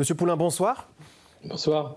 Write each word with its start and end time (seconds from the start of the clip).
Monsieur 0.00 0.14
Poulain, 0.14 0.38
bonsoir. 0.38 0.88
Bonsoir. 1.44 1.96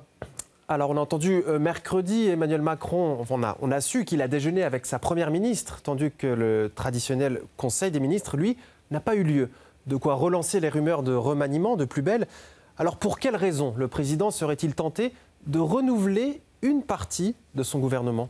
Alors, 0.68 0.90
on 0.90 0.98
a 0.98 1.00
entendu 1.00 1.42
euh, 1.48 1.58
mercredi 1.58 2.28
Emmanuel 2.28 2.62
Macron, 2.62 3.26
on 3.30 3.44
a, 3.44 3.56
on 3.62 3.72
a 3.72 3.80
su 3.80 4.04
qu'il 4.04 4.22
a 4.22 4.28
déjeuné 4.28 4.62
avec 4.64 4.86
sa 4.86 5.00
première 5.00 5.32
ministre, 5.32 5.80
tandis 5.82 6.12
que 6.12 6.28
le 6.28 6.70
traditionnel 6.76 7.40
Conseil 7.56 7.92
des 7.92 8.02
ministres, 8.02 8.36
lui, 8.36 8.58
n'a 8.92 9.00
pas 9.00 9.16
eu 9.16 9.24
lieu. 9.24 9.52
De 9.88 9.96
quoi 9.96 10.16
relancer 10.16 10.60
les 10.60 10.68
rumeurs 10.68 11.02
de 11.02 11.14
remaniement 11.14 11.78
de 11.78 11.86
plus 11.86 12.02
belle. 12.02 12.28
Alors, 12.78 12.98
pour 12.98 13.20
quelle 13.20 13.38
raison 13.38 13.74
le 13.78 13.88
président 13.88 14.32
serait-il 14.32 14.76
tenté 14.76 15.14
de 15.48 15.60
renouveler 15.60 16.42
une 16.62 16.84
partie 16.84 17.36
de 17.56 17.64
son 17.64 17.80
gouvernement? 17.80 18.28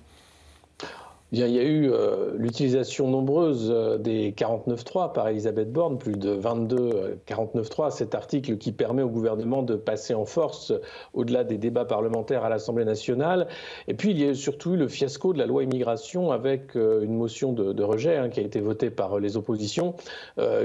Il 1.33 1.39
y 1.55 1.59
a 1.59 1.63
eu 1.63 1.91
euh, 1.91 2.33
l'utilisation 2.37 3.07
nombreuse 3.07 3.71
euh, 3.71 3.97
des 3.97 4.33
49.3 4.33 5.13
par 5.13 5.27
Elisabeth 5.27 5.71
Borne, 5.71 5.97
plus 5.97 6.13
de 6.13 6.29
22 6.29 7.19
49.3, 7.27 7.89
cet 7.89 8.13
article 8.13 8.57
qui 8.59 8.71
permet 8.71 9.01
au 9.01 9.09
gouvernement 9.09 9.63
de 9.63 9.75
passer 9.75 10.13
en 10.13 10.25
force 10.25 10.71
au-delà 11.15 11.43
des 11.43 11.57
débats 11.57 11.85
parlementaires 11.85 12.43
à 12.43 12.49
l'Assemblée 12.49 12.85
nationale. 12.85 13.47
Et 13.87 13.95
puis 13.95 14.11
il 14.11 14.21
y 14.21 14.29
a 14.29 14.35
surtout 14.35 14.73
eu 14.75 14.77
le 14.77 14.87
fiasco 14.87 15.33
de 15.33 15.39
la 15.39 15.47
loi 15.47 15.63
immigration 15.63 16.31
avec 16.31 16.75
euh, 16.75 17.01
une 17.01 17.15
motion 17.15 17.51
de, 17.51 17.83
rejet 17.83 18.15
hein, 18.15 18.29
qui 18.29 18.39
a 18.39 18.43
été 18.43 18.59
votée 18.59 18.91
par 18.91 19.19
les 19.19 19.35
oppositions, 19.35 19.95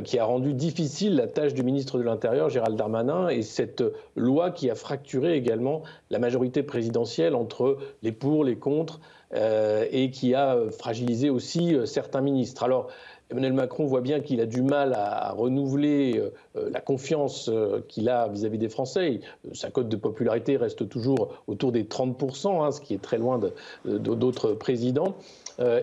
qui 0.04 0.18
a 0.18 0.24
rendu 0.24 0.54
difficile 0.54 1.16
la 1.16 1.26
tâche 1.26 1.52
du 1.52 1.64
ministre 1.64 1.98
de 1.98 2.04
l'Intérieur, 2.04 2.48
Gérald 2.48 2.76
Darmanin, 2.76 3.28
et 3.28 3.42
cette 3.42 3.82
loi 4.14 4.50
qui 4.50 4.70
a 4.70 4.76
fracturé 4.76 5.34
également 5.34 5.82
la 6.10 6.18
majorité 6.18 6.62
présidentielle 6.62 7.34
entre 7.34 7.78
les 8.02 8.12
pour, 8.12 8.44
les 8.44 8.56
contre. 8.56 9.00
Euh, 9.34 9.84
et 9.90 10.10
qui 10.10 10.34
a 10.34 10.56
fragilisé 10.70 11.28
aussi 11.28 11.74
euh, 11.74 11.84
certains 11.84 12.22
ministres. 12.22 12.62
Alors, 12.62 12.88
Emmanuel 13.30 13.52
Macron 13.52 13.84
voit 13.84 14.00
bien 14.00 14.20
qu'il 14.20 14.40
a 14.40 14.46
du 14.46 14.62
mal 14.62 14.94
à, 14.94 15.32
renouveler 15.32 16.18
euh, 16.56 16.70
la 16.72 16.80
confiance 16.80 17.50
qu'il 17.88 18.08
a 18.08 18.28
vis-à-vis 18.28 18.56
des 18.56 18.70
Français. 18.70 19.20
Sa 19.52 19.70
cote 19.70 19.90
de 19.90 19.96
popularité 19.96 20.56
reste 20.56 20.88
toujours 20.88 21.42
autour 21.46 21.72
des 21.72 21.84
30%, 21.84 22.64
hein, 22.64 22.70
ce 22.70 22.80
qui 22.80 22.94
est 22.94 23.02
très 23.02 23.18
loin 23.18 23.38
d'autres 23.84 24.52
présidents. 24.52 25.14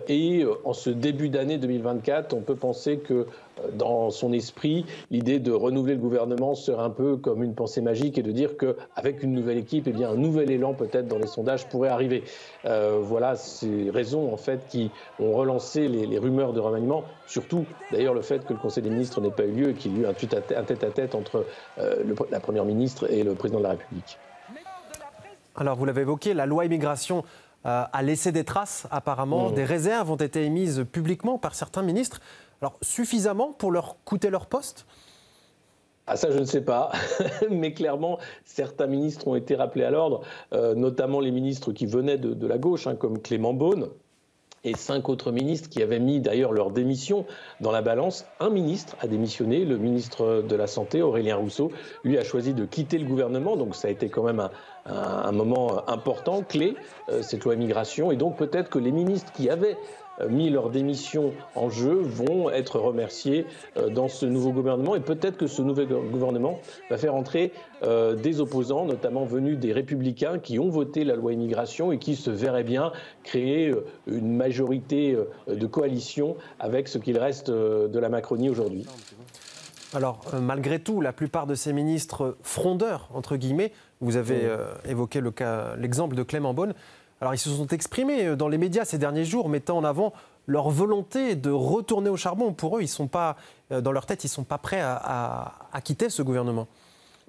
Et 0.08 0.44
en 0.64 0.72
ce 0.72 0.90
début 0.90 1.28
d'année 1.28 1.58
2024, 1.58 2.34
on 2.34 2.40
peut 2.40 2.54
penser 2.54 2.98
que 2.98 3.26
dans 3.74 4.10
son 4.10 4.32
esprit, 4.32 4.84
l'idée 5.10 5.38
de 5.38 5.52
renouveler 5.52 5.94
le 5.94 6.00
gouvernement 6.00 6.54
serait 6.54 6.82
un 6.82 6.90
peu 6.90 7.16
comme 7.16 7.42
une 7.42 7.54
pensée 7.54 7.80
magique 7.80 8.18
et 8.18 8.22
de 8.22 8.30
dire 8.30 8.56
qu'avec 8.56 9.22
une 9.22 9.32
nouvelle 9.32 9.58
équipe, 9.58 9.84
eh 9.86 9.92
bien, 9.92 10.10
un 10.10 10.16
nouvel 10.16 10.50
élan 10.50 10.74
peut-être 10.74 11.08
dans 11.08 11.18
les 11.18 11.26
sondages 11.26 11.66
pourrait 11.68 11.88
arriver. 11.88 12.24
Euh, 12.64 12.98
voilà 13.00 13.36
ces 13.36 13.90
raisons 13.90 14.32
en 14.32 14.36
fait 14.36 14.66
qui 14.68 14.90
ont 15.18 15.32
relancé 15.32 15.88
les, 15.88 16.18
rumeurs 16.18 16.52
de 16.52 16.60
remaniement, 16.60 17.04
surtout 17.26 17.66
d'ailleurs 17.92 18.14
le 18.14 18.22
fait 18.22 18.44
que 18.44 18.52
le 18.52 18.58
Conseil 18.58 18.82
des 18.82 18.90
ministres 18.90 19.20
n'ait 19.20 19.30
pas 19.30 19.44
eu 19.44 19.52
lieu 19.52 19.68
et 19.70 19.74
qu'il 19.74 19.96
y 19.96 20.00
ait 20.00 20.02
eu 20.02 20.06
un 20.06 20.14
tête-à-tête 20.14 21.14
entre 21.14 21.44
euh, 21.78 22.04
la 22.30 22.40
Première 22.40 22.64
ministre 22.64 23.10
et 23.10 23.22
le 23.22 23.34
Président 23.34 23.58
de 23.58 23.64
la 23.64 23.70
République. 23.70 24.18
Alors 25.58 25.76
vous 25.76 25.86
l'avez 25.86 26.02
évoqué, 26.02 26.34
la 26.34 26.44
loi 26.44 26.66
immigration 26.66 27.18
euh, 27.18 27.45
a 27.66 28.02
laissé 28.02 28.30
des 28.30 28.44
traces 28.44 28.86
apparemment, 28.90 29.50
mmh. 29.50 29.54
des 29.54 29.64
réserves 29.64 30.10
ont 30.10 30.16
été 30.16 30.44
émises 30.44 30.84
publiquement 30.92 31.36
par 31.36 31.54
certains 31.54 31.82
ministres. 31.82 32.20
Alors, 32.62 32.78
suffisamment 32.80 33.52
pour 33.52 33.70
leur 33.70 33.96
coûter 34.04 34.30
leur 34.30 34.46
poste? 34.46 34.86
Ah 36.08 36.16
ça 36.16 36.30
je 36.30 36.38
ne 36.38 36.44
sais 36.44 36.60
pas, 36.60 36.92
mais 37.50 37.72
clairement 37.72 38.18
certains 38.44 38.86
ministres 38.86 39.26
ont 39.26 39.34
été 39.34 39.56
rappelés 39.56 39.84
à 39.84 39.90
l'ordre, 39.90 40.20
euh, 40.52 40.74
notamment 40.76 41.18
les 41.18 41.32
ministres 41.32 41.72
qui 41.72 41.86
venaient 41.86 42.16
de, 42.16 42.46
la 42.46 42.58
gauche, 42.58 42.86
hein, 42.86 42.94
comme 42.94 43.20
Clément 43.20 43.54
Beaune, 43.54 43.88
et 44.62 44.76
cinq 44.76 45.08
autres 45.08 45.32
ministres 45.32 45.68
qui 45.68 45.82
avaient 45.82 45.98
mis 45.98 46.20
d'ailleurs 46.20 46.52
leur 46.52 46.70
démission 46.70 47.26
dans 47.60 47.72
la 47.72 47.82
balance. 47.82 48.24
Un 48.38 48.50
ministre 48.50 48.96
a 49.00 49.08
démissionné, 49.08 49.64
le 49.64 49.78
ministre 49.78 50.44
de 50.48 50.56
la 50.56 50.68
Santé, 50.68 51.02
Aurélien 51.02 51.36
Rousseau, 51.36 51.72
lui 52.04 52.18
a 52.18 52.24
choisi 52.24 52.54
de 52.54 52.64
quitter 52.64 52.98
le 52.98 53.06
gouvernement, 53.06 53.56
donc 53.56 53.74
ça 53.74 53.88
a 53.88 53.90
été 53.90 54.08
quand 54.08 54.22
même 54.22 54.40
un, 54.40 54.50
un 54.88 55.32
moment 55.32 55.88
important, 55.88 56.42
clé, 56.42 56.76
euh, 57.08 57.22
cette 57.22 57.44
loi 57.44 57.54
immigration, 57.54 58.10
et 58.12 58.16
donc 58.16 58.36
peut-être 58.36 58.70
que 58.70 58.78
les 58.78 58.92
ministres 58.92 59.32
qui 59.32 59.50
avaient 59.50 59.76
euh, 60.20 60.28
mis 60.28 60.50
leur 60.50 60.70
démission 60.70 61.32
en 61.54 61.68
jeu 61.68 61.94
vont 61.94 62.50
être 62.50 62.78
remerciés 62.78 63.46
euh, 63.76 63.88
dans 63.88 64.08
ce 64.08 64.26
nouveau 64.26 64.52
gouvernement. 64.52 64.96
Et 64.96 65.00
peut-être 65.00 65.36
que 65.36 65.46
ce 65.46 65.62
nouvel 65.62 65.88
gouvernement 65.88 66.60
va 66.90 66.98
faire 66.98 67.14
entrer 67.14 67.52
euh, 67.82 68.14
des 68.14 68.40
opposants, 68.40 68.86
notamment 68.86 69.24
venus 69.24 69.58
des 69.58 69.72
républicains 69.72 70.38
qui 70.38 70.58
ont 70.58 70.68
voté 70.68 71.04
la 71.04 71.16
loi 71.16 71.32
immigration 71.32 71.92
et 71.92 71.98
qui 71.98 72.16
se 72.16 72.30
verraient 72.30 72.64
bien 72.64 72.92
créer 73.24 73.74
une 74.06 74.34
majorité 74.36 75.16
de 75.48 75.66
coalition 75.66 76.36
avec 76.58 76.88
ce 76.88 76.98
qu'il 76.98 77.18
reste 77.18 77.50
de 77.50 77.98
la 77.98 78.08
Macronie 78.08 78.48
aujourd'hui. 78.48 78.86
Alors, 79.94 80.20
malgré 80.40 80.80
tout, 80.80 81.00
la 81.00 81.12
plupart 81.12 81.46
de 81.46 81.54
ces 81.54 81.72
ministres 81.72 82.36
frondeurs, 82.42 83.08
entre 83.14 83.36
guillemets, 83.36 83.72
vous 84.00 84.16
avez 84.16 84.50
évoqué 84.84 85.22
l'exemple 85.78 86.16
de 86.16 86.22
Clément 86.22 86.54
Beaune, 86.54 86.74
alors 87.20 87.34
ils 87.34 87.38
se 87.38 87.50
sont 87.50 87.68
exprimés 87.68 88.26
euh, 88.26 88.36
dans 88.36 88.48
les 88.48 88.58
médias 88.58 88.84
ces 88.84 88.98
derniers 88.98 89.24
jours, 89.24 89.48
mettant 89.48 89.78
en 89.78 89.84
avant 89.84 90.12
leur 90.46 90.70
volonté 90.70 91.34
de 91.34 91.50
retourner 91.50 92.10
au 92.10 92.16
charbon. 92.16 92.52
Pour 92.52 92.78
eux, 92.78 92.82
ils 92.82 92.88
sont 92.88 93.08
pas, 93.08 93.36
euh, 93.72 93.80
dans 93.80 93.92
leur 93.92 94.06
tête, 94.06 94.22
ils 94.24 94.28
ne 94.28 94.32
sont 94.32 94.44
pas 94.44 94.58
prêts 94.58 94.80
à 94.80 95.80
quitter 95.82 96.10
ce 96.10 96.22
gouvernement. 96.22 96.66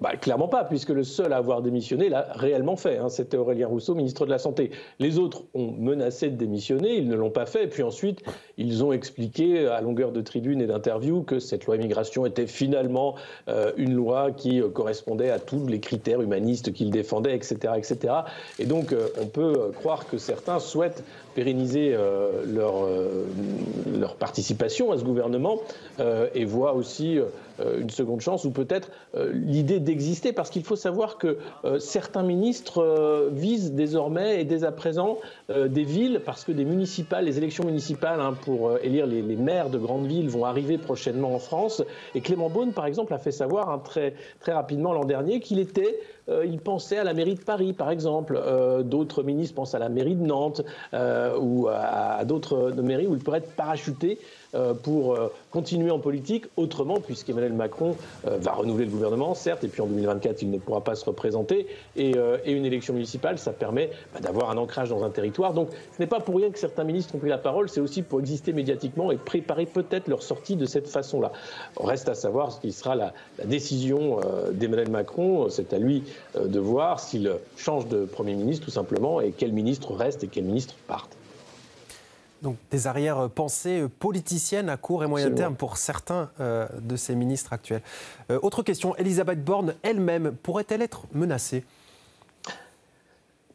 Bah, 0.00 0.14
clairement 0.14 0.46
pas, 0.46 0.62
puisque 0.62 0.90
le 0.90 1.02
seul 1.02 1.32
à 1.32 1.38
avoir 1.38 1.60
démissionné 1.60 2.08
l'a 2.08 2.28
réellement 2.30 2.76
fait. 2.76 2.98
Hein. 2.98 3.08
C'était 3.08 3.36
Aurélien 3.36 3.66
Rousseau, 3.66 3.96
ministre 3.96 4.26
de 4.26 4.30
la 4.30 4.38
Santé. 4.38 4.70
Les 5.00 5.18
autres 5.18 5.42
ont 5.54 5.72
menacé 5.72 6.30
de 6.30 6.36
démissionner, 6.36 6.98
ils 6.98 7.08
ne 7.08 7.16
l'ont 7.16 7.30
pas 7.30 7.46
fait. 7.46 7.66
Puis 7.66 7.82
ensuite, 7.82 8.22
ils 8.58 8.84
ont 8.84 8.92
expliqué 8.92 9.66
à 9.66 9.80
longueur 9.80 10.12
de 10.12 10.20
tribune 10.20 10.60
et 10.60 10.68
d'interview 10.68 11.22
que 11.22 11.40
cette 11.40 11.66
loi 11.66 11.74
immigration 11.74 12.26
était 12.26 12.46
finalement 12.46 13.16
euh, 13.48 13.72
une 13.76 13.92
loi 13.92 14.30
qui 14.30 14.62
euh, 14.62 14.68
correspondait 14.68 15.30
à 15.30 15.40
tous 15.40 15.66
les 15.66 15.80
critères 15.80 16.22
humanistes 16.22 16.72
qu'ils 16.72 16.92
défendaient, 16.92 17.34
etc., 17.34 17.56
etc. 17.76 18.14
Et 18.60 18.66
donc, 18.66 18.92
euh, 18.92 19.08
on 19.20 19.26
peut 19.26 19.72
croire 19.74 20.06
que 20.08 20.16
certains 20.16 20.60
souhaitent 20.60 21.02
pérenniser 21.34 21.96
leur, 22.46 22.88
leur 23.96 24.16
participation 24.16 24.90
à 24.90 24.98
ce 24.98 25.04
gouvernement 25.04 25.58
et 26.34 26.44
voient 26.44 26.72
aussi 26.72 27.20
une 27.78 27.90
seconde 27.90 28.20
chance 28.20 28.44
ou 28.44 28.50
peut-être 28.50 28.90
l'idée 29.32 29.80
d'exister 29.80 30.32
parce 30.32 30.50
qu'il 30.50 30.64
faut 30.64 30.76
savoir 30.76 31.18
que 31.18 31.38
euh, 31.64 31.78
certains 31.78 32.22
ministres 32.22 32.82
euh, 32.82 33.28
visent 33.32 33.72
désormais 33.72 34.40
et 34.40 34.44
dès 34.44 34.64
à 34.64 34.72
présent 34.72 35.18
euh, 35.50 35.68
des 35.68 35.84
villes 35.84 36.22
parce 36.24 36.44
que 36.44 36.52
des 36.52 36.64
municipales, 36.64 37.24
les 37.24 37.38
élections 37.38 37.64
municipales 37.64 38.20
hein, 38.20 38.34
pour 38.42 38.78
élire 38.78 39.06
les, 39.06 39.22
maires 39.22 39.70
de 39.70 39.78
grandes 39.78 40.06
villes 40.06 40.28
vont 40.28 40.44
arriver 40.44 40.78
prochainement 40.78 41.34
en 41.34 41.38
France. 41.38 41.82
Et 42.14 42.20
Clément 42.20 42.50
Beaune, 42.50 42.72
par 42.72 42.86
exemple, 42.86 43.14
a 43.14 43.18
fait 43.18 43.30
savoir 43.30 43.70
hein, 43.70 43.80
très, 43.82 44.14
très 44.40 44.52
rapidement 44.52 44.92
l'an 44.92 45.04
dernier 45.04 45.40
qu'il 45.40 45.58
était 45.58 45.98
il 46.44 46.58
pensait 46.58 46.98
à 46.98 47.04
la 47.04 47.14
mairie 47.14 47.36
de 47.36 47.40
Paris, 47.40 47.72
par 47.72 47.90
exemple. 47.90 48.38
d'autres 48.84 49.22
ministres 49.22 49.54
pensent 49.54 49.74
à 49.74 49.78
la 49.78 49.88
mairie 49.88 50.14
de 50.14 50.26
Nantes 50.26 50.60
ou 50.92 51.68
à, 51.68 52.16
à 52.16 52.24
d'autres 52.26 52.70
mairies 52.82 53.06
où 53.06 53.14
il 53.14 53.22
pourrait 53.24 53.38
être 53.38 53.56
parachuté 53.56 54.18
euh, 54.47 54.47
pour 54.82 55.14
euh, 55.14 55.28
continuer 55.50 55.90
en 55.90 55.98
politique 55.98 56.46
autrement, 56.56 57.00
puisqu'Emmanuel 57.00 57.52
Macron 57.52 57.96
euh, 58.26 58.38
va 58.38 58.52
renouveler 58.52 58.86
le 58.86 58.90
gouvernement, 58.90 59.34
certes, 59.34 59.62
et 59.64 59.68
puis 59.68 59.82
en 59.82 59.86
2024, 59.86 60.40
il 60.42 60.50
ne 60.50 60.58
pourra 60.58 60.82
pas 60.82 60.94
se 60.94 61.04
représenter. 61.04 61.66
Et, 61.96 62.14
une 62.46 62.64
élection 62.64 62.94
municipale, 62.94 63.38
ça 63.38 63.52
permet 63.52 63.90
bah, 64.14 64.20
d'avoir 64.20 64.50
un 64.50 64.56
ancrage 64.56 64.88
dans 64.88 65.04
un 65.04 65.10
territoire. 65.10 65.52
Donc 65.52 65.68
ce 65.70 66.02
n'est 66.02 66.08
pas 66.08 66.20
pour 66.20 66.36
rien 66.36 66.50
que 66.50 66.58
certains 66.58 66.84
ministres 66.84 67.14
ont 67.14 67.18
pris 67.18 67.28
la 67.28 67.38
parole, 67.38 67.68
c'est 67.68 67.80
aussi 67.80 68.02
pour 68.02 68.20
exister 68.20 68.52
médiatiquement 68.52 69.12
et 69.12 69.16
préparer 69.16 69.66
peut-être 69.66 70.08
leur 70.08 70.22
sortie 70.22 70.56
de 70.56 70.66
cette 70.66 70.88
façon-là. 70.88 71.32
Reste 71.78 72.08
à 72.08 72.14
savoir 72.14 72.52
ce 72.52 72.60
qui 72.60 72.72
sera 72.72 72.96
la, 72.96 73.12
la 73.38 73.44
décision 73.44 74.20
d'Emmanuel 74.52 74.90
Macron. 74.90 75.48
C'est 75.50 75.72
à 75.72 75.78
lui 75.78 76.04
de 76.42 76.58
voir 76.58 77.00
s'il 77.00 77.30
change 77.56 77.86
de 77.88 78.04
Premier 78.04 78.34
ministre, 78.34 78.64
tout 78.64 78.72
simplement, 78.72 79.20
et 79.20 79.32
quel 79.36 79.52
ministre 79.52 79.94
reste 79.94 80.24
et 80.24 80.28
quel 80.28 80.44
ministre 80.44 80.74
parte. 80.86 81.17
Donc 82.42 82.56
des 82.70 82.86
arrière-pensées 82.86 83.86
politiciennes 83.98 84.68
à 84.68 84.76
court 84.76 85.02
et 85.02 85.06
moyen 85.06 85.30
terme 85.30 85.56
pour 85.56 85.76
certains 85.76 86.30
euh, 86.40 86.68
de 86.80 86.96
ces 86.96 87.14
ministres 87.14 87.52
actuels. 87.52 87.82
Euh, 88.30 88.38
autre 88.42 88.62
question, 88.62 88.94
Elisabeth 88.96 89.44
Borne 89.44 89.74
elle-même 89.82 90.32
pourrait-elle 90.42 90.82
être 90.82 91.02
menacée? 91.12 91.64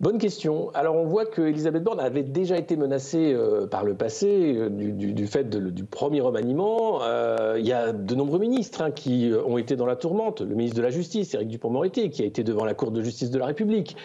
Bonne 0.04 0.18
question. 0.18 0.70
Alors 0.74 0.98
on 0.98 1.06
voit 1.06 1.26
que 1.26 1.42
Elisabeth 1.42 1.82
Borne 1.82 2.02
avait 2.02 2.24
déjà 2.24 2.58
été 2.58 2.76
menacée 2.76 3.32
euh, 3.34 3.68
par 3.68 3.86
le 3.86 3.96
passé 3.96 4.54
euh, 4.58 4.68
du, 4.70 5.28
fait 5.28 5.50
du 5.50 5.86
premier 5.86 6.20
remaniement. 6.20 7.02
Euh, 7.04 7.56
il 7.58 7.66
y 7.66 7.72
a 7.72 7.94
de 7.94 8.14
nombreux 8.14 8.40
ministres 8.40 8.82
hein, 8.82 8.92
qui 8.92 9.32
ont 9.48 9.58
été 9.58 9.78
dans 9.78 9.86
la 9.86 9.96
tourmente. 9.96 10.42
Le 10.42 10.56
ministre 10.56 10.76
de 10.76 10.82
la 10.82 10.90
Justice, 10.90 11.34
Éric 11.34 11.48
Dupond-Moretti, 11.48 12.10
qui 12.10 12.22
a 12.22 12.26
été 12.26 12.44
devant 12.44 12.66
la 12.66 12.74
Cour 12.74 12.92
de 12.92 13.02
justice 13.02 13.32
de 13.32 13.40
la 13.40 13.46
République 13.46 13.96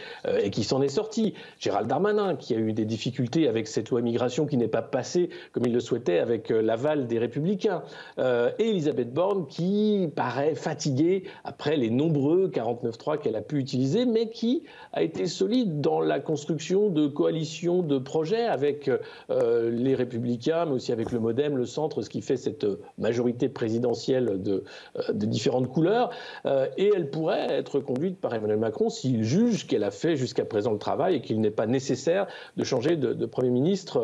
et 0.41 0.51
qui 0.51 0.63
s'en 0.63 0.83
est 0.83 0.89
sorti. 0.89 1.35
Gérald 1.59 1.89
Darmanin, 1.89 2.37
qui 2.37 2.55
a 2.55 2.59
eu 2.59 2.73
des 2.73 2.85
difficultés 2.85 3.49
avec 3.49 3.67
cette 3.67 3.91
loi 3.91 3.99
immigration 3.99 4.47
qui 4.47 4.57
n'est 4.57 4.69
pas 4.69 4.83
passée 4.83 5.31
comme 5.51 5.65
il 5.67 5.73
le 5.73 5.81
souhaitait 5.81 6.21
avec 6.21 6.51
l'aval 6.51 7.09
des 7.09 7.19
Républicains. 7.19 7.83
et 8.19 8.71
Elisabeth 8.71 9.13
Borne, 9.13 9.47
qui 9.49 10.09
paraît 10.15 10.55
fatiguée 10.55 11.25
après 11.43 11.77
les 11.77 11.91
nombreux 11.91 12.53
49.3 12.55 13.19
qu'elle 13.19 13.35
a 13.35 13.43
pu 13.43 13.59
utiliser, 13.59 14.07
mais 14.07 14.31
qui 14.31 14.63
a 14.93 15.03
été 15.03 15.27
solide 15.27 15.81
dans 15.81 15.88
la 16.01 16.21
construction 16.21 16.91
de 16.91 17.07
coalitions, 17.07 17.83
de 17.83 17.99
projets 17.99 18.45
avec 18.45 18.91
les 19.29 19.95
Républicains, 19.95 20.67
mais 20.67 20.73
aussi 20.73 20.93
avec 20.93 21.13
le 21.13 21.21
MoDem, 21.21 21.57
le 21.57 21.65
Centre, 21.65 22.03
ce 22.03 22.11
qui 22.11 22.23
fait 22.23 22.37
cette 22.37 22.67
majorité 22.99 23.49
présidentielle 23.49 24.43
de, 24.43 24.65
de 25.09 25.27
différentes 25.27 25.69
couleurs. 25.69 26.11
et 26.45 26.91
elle 26.95 27.11
pourrait 27.11 27.47
être 27.51 27.81
conduite 27.81 28.21
par 28.21 28.35
Emmanuel 28.35 28.59
Macron 28.59 28.89
s'il 28.89 29.25
juge 29.25 29.67
qu'elle 29.67 29.85
a 29.85 29.91
fait 29.91 30.17
jusqu'à 30.17 30.45
présent 30.45 30.73
le 30.73 30.79
travail 30.79 31.17
et 31.17 31.21
qu'il 31.21 31.41
n'est 31.41 31.51
pas 31.51 31.67
nécessaire 31.67 32.27
de 32.57 32.65
changer 32.65 32.97
de, 32.97 33.27
Premier 33.27 33.51
ministre 33.51 34.01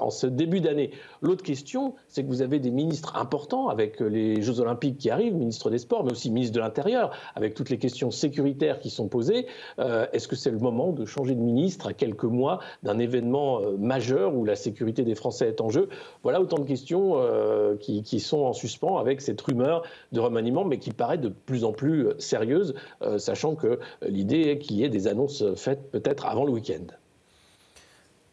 en 0.00 0.10
ce 0.10 0.26
début 0.26 0.60
d'année. 0.60 0.90
L'autre 1.22 1.42
question, 1.42 1.94
c'est 2.08 2.22
que 2.22 2.28
vous 2.28 2.42
avez 2.42 2.58
des 2.58 2.70
ministres 2.70 3.16
importants 3.16 3.68
avec 3.68 4.00
les 4.00 4.42
Jeux 4.42 4.60
Olympiques 4.60 4.98
qui 4.98 5.10
arrivent, 5.10 5.34
ministre 5.34 5.70
des 5.70 5.78
Sports, 5.78 6.04
mais 6.04 6.12
aussi 6.12 6.30
ministre 6.30 6.54
de 6.54 6.60
l'Intérieur, 6.60 7.12
avec 7.34 7.54
toutes 7.54 7.70
les 7.70 7.78
questions 7.78 8.10
sécuritaires 8.10 8.78
qui 8.80 8.90
sont 8.90 9.08
posées. 9.08 9.46
Euh, 9.78 10.06
est-ce 10.12 10.28
que 10.28 10.36
c'est 10.36 10.50
le 10.50 10.58
moment 10.58 10.89
de 10.92 11.04
changer 11.04 11.34
de 11.34 11.40
ministre 11.40 11.88
à 11.88 11.92
quelques 11.92 12.24
mois 12.24 12.60
d'un 12.82 12.98
événement 12.98 13.60
euh, 13.60 13.76
majeur 13.76 14.34
où 14.34 14.44
la 14.44 14.56
sécurité 14.56 15.02
des 15.02 15.14
Français 15.14 15.48
est 15.48 15.60
en 15.60 15.68
jeu 15.68 15.88
Voilà 16.22 16.40
autant 16.40 16.58
de 16.58 16.64
questions 16.64 17.14
euh, 17.16 17.76
qui, 17.76 18.20
sont 18.20 18.40
en 18.40 18.52
suspens 18.52 18.98
avec 18.98 19.20
cette 19.20 19.40
rumeur 19.40 19.82
de 20.12 20.20
remaniement, 20.20 20.64
mais 20.64 20.78
qui 20.78 20.90
paraît 20.90 21.18
de 21.18 21.28
plus 21.28 21.64
en 21.64 21.72
plus 21.72 22.08
sérieuse, 22.18 22.74
sachant 23.18 23.54
que 23.54 23.78
l'idée 24.02 24.42
est 24.42 24.58
qu'il 24.58 24.76
y 24.76 24.84
ait 24.84 24.88
des 24.88 25.08
annonces 25.08 25.44
faites 25.54 25.90
peut-être 25.90 26.26
avant 26.26 26.44
le 26.44 26.52
week-end. 26.52 26.86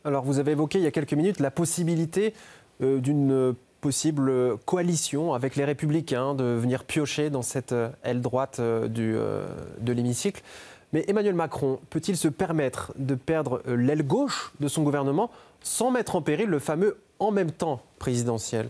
Alors, 0.03 0.23
vous 0.23 0.39
avez 0.39 0.51
évoqué 0.51 0.79
il 0.79 0.83
y 0.83 0.87
a 0.87 0.91
quelques 0.91 1.13
minutes 1.13 1.39
la 1.39 1.51
possibilité 1.51 2.33
d'une 2.81 3.55
possible 3.81 4.57
coalition 4.65 5.33
avec 5.33 5.55
les 5.55 5.65
Républicains, 5.65 6.35
de 6.35 6.43
venir 6.43 6.83
piocher 6.83 7.29
dans 7.29 7.41
cette 7.41 7.71
euh, 7.71 7.89
aile 8.03 8.21
droite 8.21 8.57
euh, 8.59 8.87
du, 8.87 9.13
euh, 9.15 9.47
de 9.79 9.93
l'hémicycle. 9.93 10.41
Mais 10.93 11.03
Emmanuel 11.07 11.35
Macron 11.35 11.79
peut-il 11.89 12.15
se 12.17 12.27
permettre 12.27 12.93
de 12.97 13.15
perdre 13.15 13.61
l'aile 13.65 14.03
gauche 14.03 14.53
de 14.59 14.67
son 14.67 14.83
gouvernement 14.83 15.29
sans 15.61 15.91
mettre 15.91 16.15
en 16.15 16.21
péril 16.21 16.47
le 16.47 16.59
fameux 16.59 16.97
en 17.19 17.31
même 17.31 17.51
temps 17.51 17.81
présidentiel? 17.99 18.69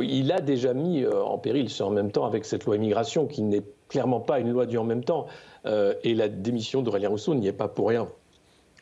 Il 0.00 0.32
a 0.32 0.40
déjà 0.40 0.74
mis 0.74 1.06
en 1.06 1.38
péril 1.38 1.70
ce 1.70 1.82
en 1.82 1.90
même 1.90 2.10
temps 2.10 2.26
avec 2.26 2.44
cette 2.44 2.64
loi 2.64 2.76
immigration 2.76 3.26
qui 3.26 3.42
n'est 3.42 3.62
clairement 3.88 4.20
pas 4.20 4.40
une 4.40 4.50
loi 4.50 4.66
du 4.66 4.76
en 4.78 4.84
même 4.84 5.04
temps. 5.04 5.26
et 5.64 6.14
la 6.14 6.28
démission 6.28 6.82
d'Aurélien 6.82 7.08
Rousseau 7.08 7.34
n'y 7.34 7.46
est 7.46 7.52
pas 7.52 7.68
pour 7.68 7.88
rien. 7.88 8.08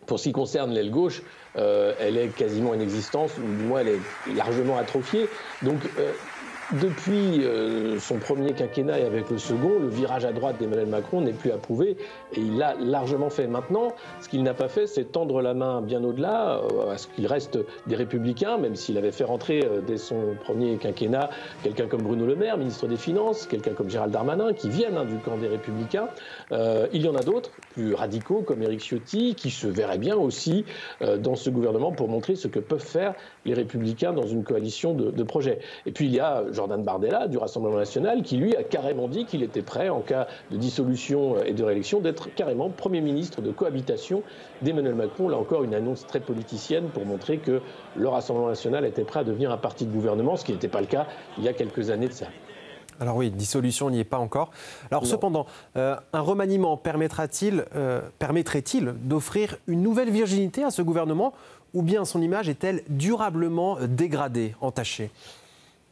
Pour 0.06 0.18
ce 0.18 0.24
qui 0.24 0.32
concerne 0.32 0.72
l'aile 0.72 0.90
gauche, 0.90 1.22
euh, 1.56 1.94
elle 1.98 2.18
est 2.18 2.28
quasiment 2.28 2.74
inexistante, 2.74 3.30
ou 3.38 3.56
du 3.56 3.64
moins 3.64 3.80
elle 3.80 3.88
est 3.88 4.34
largement 4.34 4.76
atrophiée. 4.76 5.28
Euh, 5.64 6.12
depuis 6.72 7.44
euh, 7.44 7.98
son 7.98 8.16
premier 8.16 8.52
quinquennat 8.52 8.98
et 8.98 9.04
avec 9.04 9.30
le 9.30 9.38
second, 9.38 9.78
le 9.80 9.88
virage 9.88 10.24
à 10.24 10.32
droite 10.32 10.56
d'Emmanuel 10.58 10.86
Macron 10.86 11.20
n'est 11.20 11.32
plus 11.32 11.50
approuvé 11.50 11.96
et 12.32 12.40
il 12.40 12.56
l'a 12.56 12.74
largement 12.74 13.30
fait. 13.30 13.46
Maintenant, 13.46 13.94
ce 14.20 14.28
qu'il 14.28 14.42
n'a 14.42 14.54
pas 14.54 14.68
fait, 14.68 14.86
c'est 14.86 15.12
tendre 15.12 15.42
la 15.42 15.52
main 15.54 15.82
bien 15.82 16.02
au-delà 16.02 16.60
euh, 16.60 16.92
à 16.92 16.98
ce 16.98 17.06
qu'il 17.08 17.26
reste 17.26 17.58
des 17.86 17.96
républicains, 17.96 18.56
même 18.56 18.76
s'il 18.76 18.96
avait 18.96 19.12
fait 19.12 19.24
rentrer 19.24 19.64
euh, 19.64 19.80
dès 19.86 19.98
son 19.98 20.36
premier 20.42 20.76
quinquennat 20.76 21.30
quelqu'un 21.62 21.86
comme 21.86 22.02
Bruno 22.02 22.26
Le 22.26 22.36
Maire, 22.36 22.56
ministre 22.56 22.86
des 22.86 22.96
Finances, 22.96 23.46
quelqu'un 23.46 23.72
comme 23.72 23.90
Gérald 23.90 24.12
Darmanin, 24.12 24.52
qui 24.54 24.70
viennent 24.70 24.96
hein, 24.96 25.04
du 25.04 25.18
camp 25.18 25.36
des 25.36 25.48
républicains. 25.48 26.08
il 26.50 27.02
y 27.02 27.08
en 27.08 27.14
a 27.14 27.22
d'autres, 27.22 27.50
plus 27.72 27.94
radicaux, 27.94 28.42
comme 28.42 28.62
Éric 28.62 28.80
Ciotti, 28.80 29.34
qui 29.34 29.50
se 29.50 29.66
verraient 29.66 29.98
bien 29.98 30.16
aussi 30.16 30.64
dans 31.00 31.34
ce 31.34 31.50
gouvernement 31.50 31.92
pour 31.92 32.08
montrer 32.08 32.36
ce 32.36 32.48
que 32.48 32.58
peuvent 32.58 32.80
faire 32.80 33.14
les 33.44 33.54
républicains 33.54 34.12
dans 34.12 34.26
une 34.26 34.44
coalition 34.44 34.94
de, 34.94 35.22
projets. 35.24 35.58
Et 35.86 35.92
puis 35.92 36.06
il 36.06 36.14
y 36.14 36.20
a 36.20 36.44
Jordan 36.64 36.82
Bardella 36.82 37.28
du 37.28 37.36
Rassemblement 37.36 37.76
national 37.76 38.22
qui 38.22 38.38
lui 38.38 38.56
a 38.56 38.62
carrément 38.62 39.06
dit 39.06 39.26
qu'il 39.26 39.42
était 39.42 39.60
prêt 39.60 39.90
en 39.90 40.00
cas 40.00 40.26
de 40.50 40.56
dissolution 40.56 41.36
et 41.44 41.52
de 41.52 41.62
réélection 41.62 42.00
d'être 42.00 42.34
carrément 42.34 42.70
Premier 42.70 43.02
ministre 43.02 43.42
de 43.42 43.50
cohabitation 43.52 44.22
d'Emmanuel 44.62 44.94
Macron. 44.94 45.28
Là 45.28 45.36
encore 45.36 45.62
une 45.64 45.74
annonce 45.74 46.06
très 46.06 46.20
politicienne 46.20 46.86
pour 46.88 47.04
montrer 47.04 47.36
que 47.36 47.60
le 47.96 48.08
Rassemblement 48.08 48.48
national 48.48 48.86
était 48.86 49.04
prêt 49.04 49.20
à 49.20 49.24
devenir 49.24 49.52
un 49.52 49.58
parti 49.58 49.84
de 49.84 49.92
gouvernement, 49.92 50.36
ce 50.36 50.44
qui 50.46 50.52
n'était 50.52 50.68
pas 50.68 50.80
le 50.80 50.86
cas 50.86 51.06
il 51.36 51.44
y 51.44 51.48
a 51.48 51.52
quelques 51.52 51.90
années 51.90 52.08
de 52.08 52.14
ça. 52.14 52.28
Alors 52.98 53.16
oui, 53.16 53.30
dissolution 53.30 53.90
n'y 53.90 54.00
est 54.00 54.04
pas 54.04 54.18
encore. 54.18 54.50
Alors 54.90 55.04
cependant, 55.04 55.44
euh, 55.76 55.96
un 56.14 56.20
remaniement 56.20 56.78
permettra-t-il, 56.78 57.66
euh, 57.76 58.00
permettrait-il 58.18 58.94
d'offrir 59.02 59.58
une 59.66 59.82
nouvelle 59.82 60.10
virginité 60.10 60.64
à 60.64 60.70
ce 60.70 60.80
gouvernement 60.80 61.34
ou 61.74 61.82
bien 61.82 62.06
son 62.06 62.22
image 62.22 62.48
est-elle 62.48 62.84
durablement 62.88 63.76
dégradée, 63.86 64.54
entachée? 64.62 65.10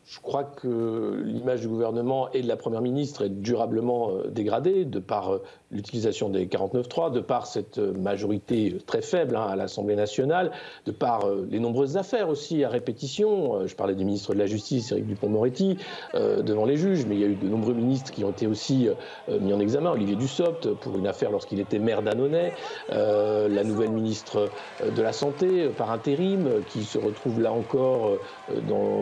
Je 0.04 0.20
crois 0.20 0.44
que 0.44 1.22
l'image 1.24 1.60
du 1.60 1.68
gouvernement 1.68 2.30
et 2.32 2.42
de 2.42 2.48
la 2.48 2.56
Première 2.56 2.80
ministre 2.80 3.22
est 3.22 3.28
durablement 3.28 4.10
euh, 4.10 4.28
dégradée 4.28 4.84
de 4.84 4.98
par 4.98 5.34
euh, 5.34 5.42
l'utilisation 5.72 6.28
des 6.28 6.46
49.3, 6.46 7.12
de 7.12 7.20
par 7.20 7.46
cette 7.46 7.78
euh, 7.78 7.92
majorité 7.92 8.76
très 8.86 9.02
faible 9.02 9.36
hein, 9.36 9.46
à 9.48 9.56
l'Assemblée 9.56 9.96
nationale, 9.96 10.50
de 10.86 10.92
par 10.92 11.26
les 11.50 11.58
nombreuses 11.58 11.96
affaires 11.96 12.28
aussi 12.28 12.64
à 12.64 12.68
répétition. 12.68 13.66
Je 13.66 13.74
parlais 13.74 13.94
du 13.94 14.04
ministre 14.04 14.34
de 14.34 14.38
la 14.38 14.46
Justice, 14.46 14.92
Éric 14.92 15.06
Dupont-Moretti, 15.06 15.78
devant 16.14 16.64
les 16.64 16.76
juges, 16.76 17.06
mais 17.06 17.14
il 17.14 17.20
y 17.20 17.24
a 17.24 17.28
eu 17.28 17.34
de 17.34 17.48
nombreux 17.48 17.74
ministres 17.74 18.10
qui 18.10 18.24
ont 18.24 18.30
été 18.30 18.46
aussi 18.46 18.88
mis 19.28 19.52
en 19.52 19.60
examen. 19.60 19.90
Olivier 19.90 20.16
Dussopt 20.16 20.68
pour 20.74 20.96
une 20.96 21.06
affaire 21.06 21.30
lorsqu'il 21.30 21.60
était 21.60 21.78
maire 21.78 22.02
d'Annonay, 22.02 22.52
la 22.88 23.64
nouvelle 23.64 23.90
ministre 23.90 24.48
de 24.84 25.02
la 25.02 25.12
Santé 25.12 25.68
par 25.76 25.90
intérim 25.90 26.48
qui 26.68 26.84
se 26.84 26.98
retrouve 26.98 27.40
là 27.40 27.52
encore 27.52 28.18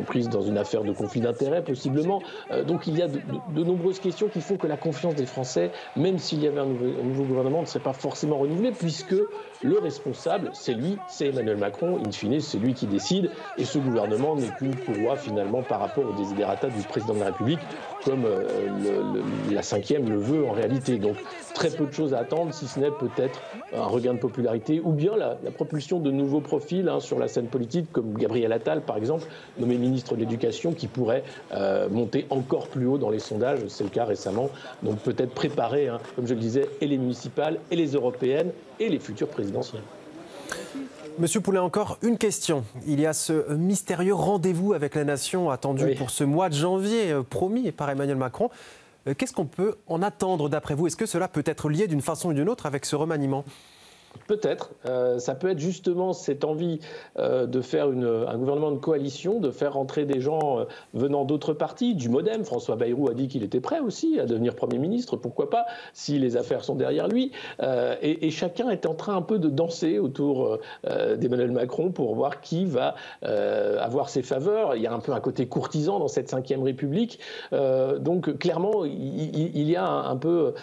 prise 0.06 0.28
dans 0.28 0.42
une 0.42 0.58
affaire 0.58 0.84
de 0.84 0.92
conflit 0.92 1.20
d'intérêts 1.20 1.62
possiblement. 1.62 2.22
Euh, 2.50 2.64
donc 2.64 2.86
il 2.86 2.98
y 2.98 3.02
a 3.02 3.08
de, 3.08 3.64
nombreuses 3.64 4.00
questions 4.00 4.28
qui 4.28 4.40
font 4.40 4.56
que 4.56 4.66
la 4.66 4.76
confiance 4.76 5.14
des 5.14 5.26
Français, 5.26 5.70
même 5.96 6.18
s'il 6.18 6.42
y 6.42 6.46
avait 6.46 6.59
un 6.60 6.66
nouveau, 6.66 7.24
gouvernement, 7.24 7.60
ne 7.60 7.66
serait 7.66 7.82
pas 7.82 7.92
forcément 7.92 8.38
renouvelée, 8.38 8.72
puisque 8.72 9.16
le 9.62 9.78
responsable, 9.78 10.50
c'est 10.54 10.74
lui, 10.74 10.96
c'est 11.08 11.28
Emmanuel 11.28 11.56
Macron. 11.56 11.98
In 12.06 12.10
fine, 12.10 12.40
c'est 12.40 12.58
lui 12.58 12.74
qui 12.74 12.86
décide. 12.86 13.30
Et 13.58 13.64
ce 13.64 13.78
gouvernement 13.78 14.36
n'est 14.36 14.48
qu'une 14.48 14.74
courroie 14.74 15.16
finalement 15.16 15.62
par 15.62 15.80
rapport 15.80 16.04
aux 16.04 16.12
desiderata 16.12 16.68
du 16.68 16.82
président 16.82 17.14
de 17.14 17.20
la 17.20 17.26
République, 17.26 17.60
comme 18.04 18.24
euh, 18.24 19.22
la 19.50 19.62
cinquième 19.62 20.08
le 20.08 20.18
veut 20.18 20.46
en 20.46 20.52
réalité. 20.52 20.98
Donc 20.98 21.16
très 21.54 21.70
peu 21.70 21.86
de 21.86 21.92
choses 21.92 22.14
à 22.14 22.20
attendre, 22.20 22.54
si 22.54 22.66
ce 22.66 22.80
n'est 22.80 22.90
peut-être 22.90 23.40
un 23.76 23.84
regain 23.84 24.14
de 24.14 24.18
popularité 24.18 24.80
ou 24.82 24.92
bien 24.92 25.16
la, 25.16 25.36
propulsion 25.50 25.98
de 25.98 26.10
nouveaux 26.10 26.40
profils 26.40 26.88
hein, 26.88 27.00
sur 27.00 27.18
la 27.18 27.28
scène 27.28 27.46
politique, 27.46 27.92
comme 27.92 28.14
Gabriel 28.16 28.52
Attal 28.52 28.80
par 28.80 28.96
exemple, 28.96 29.26
nommé 29.58 29.76
ministre 29.76 30.14
de 30.14 30.20
l'Éducation, 30.20 30.72
qui 30.72 30.86
pourrait 30.86 31.22
euh, 31.52 31.88
monter 31.88 32.26
encore 32.30 32.68
plus 32.68 32.86
haut 32.86 32.98
dans 32.98 33.10
les 33.10 33.18
sondages. 33.18 33.60
C'est 33.68 33.84
le 33.84 33.90
cas 33.90 34.04
récemment. 34.04 34.50
Donc 34.82 34.98
peut-être 34.98 35.34
préparer, 35.34 35.88
hein, 35.88 35.98
comme 36.16 36.26
je 36.26 36.34
le 36.34 36.40
disais, 36.40 36.49
et 36.58 36.86
les 36.86 36.98
municipales 36.98 37.58
et 37.70 37.76
les 37.76 37.92
européennes 37.92 38.52
et 38.78 38.88
les 38.88 38.98
futures 38.98 39.28
présidentielles. 39.28 39.82
Monsieur 41.18 41.40
Poulet, 41.40 41.58
encore 41.58 41.98
une 42.02 42.16
question. 42.16 42.64
Il 42.86 43.00
y 43.00 43.06
a 43.06 43.12
ce 43.12 43.52
mystérieux 43.52 44.14
rendez-vous 44.14 44.72
avec 44.72 44.94
la 44.94 45.04
nation 45.04 45.50
attendu 45.50 45.94
pour 45.96 46.10
ce 46.10 46.24
mois 46.24 46.48
de 46.48 46.54
janvier, 46.54 47.12
euh, 47.12 47.22
promis 47.22 47.70
par 47.72 47.90
Emmanuel 47.90 48.16
Macron. 48.16 48.48
Euh, 49.06 49.14
qu'est-ce 49.14 49.32
qu'on 49.32 49.46
peut 49.46 49.74
en 49.86 50.02
attendre 50.02 50.48
d'après 50.48 50.74
vous? 50.74 50.86
Est-ce 50.86 50.96
que 50.96 51.06
cela 51.06 51.28
peut 51.28 51.42
être 51.44 51.68
lié 51.68 51.88
d'une 51.88 52.00
façon 52.00 52.30
ou 52.30 52.32
d'une 52.32 52.48
autre 52.48 52.66
avec 52.66 52.86
ce 52.86 52.96
remaniement? 52.96 53.44
Peut-être. 54.30 54.70
Euh, 54.86 55.18
ça 55.18 55.34
peut 55.34 55.50
être 55.50 55.58
justement 55.58 56.12
cette 56.12 56.44
envie 56.44 56.78
euh, 57.18 57.46
de 57.46 57.60
faire 57.60 57.86
un 57.88 58.38
gouvernement 58.38 58.70
de 58.70 58.78
coalition, 58.78 59.40
de 59.40 59.50
faire 59.50 59.72
rentrer 59.72 60.04
des 60.04 60.20
gens 60.20 60.60
euh, 60.60 60.64
venant 60.94 61.24
d'autres 61.24 61.52
partis, 61.52 61.96
du 61.96 62.08
Modem. 62.08 62.44
François 62.44 62.76
Bayrou 62.76 63.08
a 63.08 63.14
dit 63.14 63.26
qu'il 63.26 63.42
était 63.42 63.58
prêt 63.58 63.80
aussi 63.80 64.20
à 64.20 64.26
devenir 64.26 64.54
Premier 64.54 64.78
ministre, 64.78 65.16
pourquoi 65.16 65.50
pas, 65.50 65.66
si 65.94 66.20
les 66.20 66.36
affaires 66.36 66.62
sont 66.62 66.76
derrière 66.76 67.08
lui. 67.08 67.32
Et, 68.02 68.30
chacun 68.30 68.70
est 68.70 68.86
en 68.86 68.94
train 68.94 69.16
un 69.16 69.22
peu 69.22 69.40
de 69.40 69.48
danser 69.48 69.98
autour 69.98 70.58
d'Emmanuel 70.84 71.50
Macron 71.50 71.90
pour 71.90 72.14
voir 72.14 72.40
qui 72.40 72.64
va 72.64 72.94
avoir 73.22 74.10
ses 74.10 74.22
faveurs. 74.22 74.76
Il 74.76 74.82
y 74.82 74.86
a 74.86 74.92
un 74.92 75.00
peu 75.00 75.12
un 75.12 75.20
côté 75.20 75.46
courtisan 75.46 75.98
dans 75.98 76.08
cette 76.08 76.32
Ve 76.32 76.62
République. 76.62 77.18
donc 77.50 78.38
clairement, 78.38 78.84
il, 78.84 79.70
y 79.70 79.76
a 79.76 79.86
un, 79.86 80.16
peu 80.16 80.54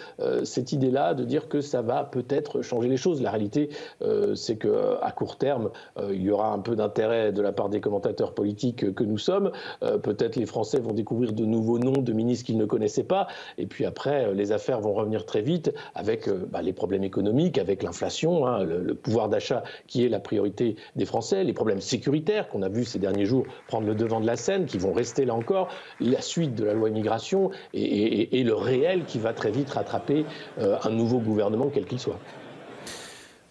cette 0.44 0.72
idée-là 0.72 1.14
de 1.14 1.24
dire 1.24 1.48
que 1.48 1.60
ça 1.60 1.82
va 1.82 2.04
peut-être 2.04 2.62
changer 2.62 2.88
les 2.88 2.96
choses 2.96 3.20
réalité, 3.28 3.57
euh, 4.02 4.34
c'est 4.34 4.56
qu'à 4.56 4.68
euh, 4.68 5.10
court 5.16 5.36
terme, 5.36 5.70
euh, 5.98 6.10
il 6.12 6.22
y 6.22 6.30
aura 6.30 6.52
un 6.52 6.58
peu 6.58 6.76
d'intérêt 6.76 7.32
de 7.32 7.42
la 7.42 7.52
part 7.52 7.68
des 7.68 7.80
commentateurs 7.80 8.34
politiques 8.34 8.94
que 8.94 9.04
nous 9.04 9.18
sommes. 9.18 9.50
Peut-être 9.80 10.36
les 10.36 10.46
Français 10.46 10.80
vont 10.80 10.92
découvrir 10.92 11.32
de 11.32 11.44
nouveaux 11.44 11.78
noms 11.78 12.02
de 12.02 12.12
ministres 12.12 12.46
qu'ils 12.46 12.58
ne 12.58 12.64
connaissaient 12.64 13.04
pas. 13.04 13.26
Et 13.56 13.66
puis 13.66 13.84
après, 13.84 14.32
les 14.34 14.52
affaires 14.52 14.80
vont 14.80 14.92
revenir 14.92 15.24
très 15.24 15.42
vite 15.42 15.72
avec 15.94 16.28
bah, 16.28 16.62
les 16.62 16.72
problèmes 16.72 17.04
économiques, 17.04 17.58
avec 17.58 17.82
l'inflation, 17.82 18.46
hein, 18.46 18.64
le, 18.64 18.94
pouvoir 18.94 19.28
d'achat 19.28 19.62
qui 19.86 20.04
est 20.04 20.08
la 20.08 20.20
priorité 20.20 20.76
des 20.96 21.04
Français, 21.04 21.44
les 21.44 21.52
problèmes 21.52 21.80
sécuritaires 21.80 22.48
qu'on 22.48 22.62
a 22.62 22.68
vu 22.68 22.84
ces 22.84 22.98
derniers 22.98 23.24
jours 23.24 23.44
prendre 23.66 23.86
le 23.86 23.94
devant 23.94 24.20
de 24.20 24.26
la 24.26 24.36
scène, 24.36 24.66
qui 24.66 24.78
vont 24.78 24.92
rester 24.92 25.24
là 25.24 25.34
encore, 25.34 25.68
la 26.00 26.20
suite 26.20 26.54
de 26.54 26.64
la 26.64 26.74
loi 26.74 26.88
immigration 26.88 27.50
et 27.72 28.42
le 28.42 28.54
réel 28.54 29.04
qui 29.04 29.18
va 29.18 29.32
très 29.32 29.50
vite 29.50 29.70
rattraper 29.70 30.24
un 30.58 30.90
nouveau 30.90 31.18
gouvernement, 31.18 31.70
quel 31.72 31.86
qu'il 31.86 31.98
soit. 31.98 32.18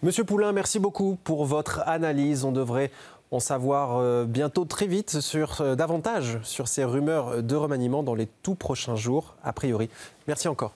Monsieur 0.04 0.24
Poulain, 0.24 0.52
merci 0.52 0.78
beaucoup 0.78 1.18
pour 1.24 1.46
votre 1.46 1.82
analyse. 1.88 2.44
On 2.44 2.52
devrait 2.52 2.92
en 3.32 3.40
savoir 3.40 3.98
euh, 3.98 4.26
bientôt 4.26 4.64
très 4.64 4.86
vite 4.86 5.22
sur 5.22 5.60
euh, 5.62 5.76
davantage 5.76 6.38
sur 6.44 6.68
ces 6.68 6.84
rumeurs 6.84 7.42
de 7.42 7.56
remaniement 7.56 8.04
dans 8.04 8.14
les 8.14 8.28
tout 8.44 8.54
prochains 8.54 8.96
jours, 8.96 9.36
a 9.44 9.54
priori. 9.54 9.90
Merci 10.28 10.48
encore. 10.48 10.74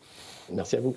Merci 0.51 0.77
à 0.77 0.81
vous. 0.81 0.95